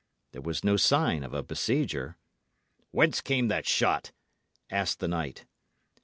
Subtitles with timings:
[0.31, 2.17] There was no sign of a besieger.
[2.89, 4.11] "Whence came that shot?"
[4.71, 5.45] asked the knight.